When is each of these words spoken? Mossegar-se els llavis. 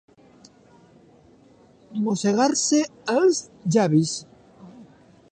Mossegar-se 2.05 2.79
els 3.17 3.43
llavis. 3.75 4.15